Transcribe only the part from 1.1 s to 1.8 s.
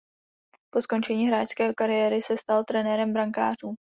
hráčské